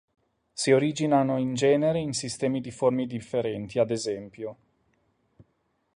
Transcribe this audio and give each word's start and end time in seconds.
Si 0.51 0.71
originano 0.71 1.37
in 1.37 1.53
genere 1.53 1.99
in 1.99 2.13
sistemi 2.13 2.59
di 2.59 2.71
forme 2.71 3.05
differenti, 3.05 3.77
ad 3.77 3.91
es. 3.91 4.09